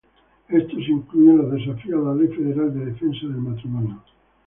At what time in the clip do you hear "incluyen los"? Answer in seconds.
0.89-1.51